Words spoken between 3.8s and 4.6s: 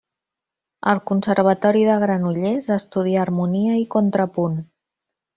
i contrapunt.